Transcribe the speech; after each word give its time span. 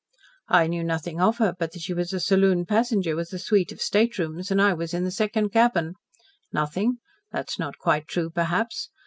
"I 0.47 0.65
knew 0.65 0.83
nothing 0.83 1.21
of 1.21 1.37
her 1.37 1.55
but 1.59 1.73
that 1.73 1.83
she 1.83 1.93
was 1.93 2.11
a 2.11 2.19
saloon 2.19 2.65
passenger 2.65 3.15
with 3.15 3.31
a 3.33 3.37
suite 3.37 3.71
of 3.71 3.79
staterooms, 3.83 4.49
and 4.49 4.59
I 4.59 4.73
was 4.73 4.95
in 4.95 5.03
the 5.03 5.11
second 5.11 5.49
cabin. 5.49 5.93
Nothing? 6.51 6.97
That 7.31 7.51
is 7.51 7.59
not 7.59 7.77
quite 7.77 8.07
true, 8.07 8.31
perhaps. 8.31 8.89